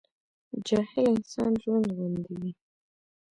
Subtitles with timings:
[0.67, 2.51] جاهل انسان رونډ غوندي وي